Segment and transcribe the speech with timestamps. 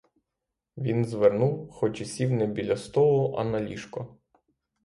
[0.77, 4.17] Він звернув, хоч і сів не біля столу, а на ліжко.